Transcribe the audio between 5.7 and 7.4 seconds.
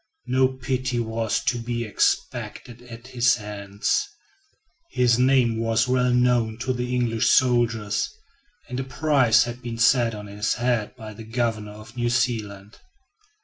well known to the English